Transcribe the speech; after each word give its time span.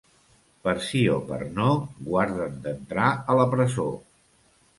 Per 0.67 0.71
si 0.85 1.01
o 1.15 1.17
per 1.27 1.39
no, 1.59 1.73
guarda't 2.07 2.57
d'entrar 2.65 3.11
a 3.21 3.37
la 3.43 3.47
presó. 3.53 3.87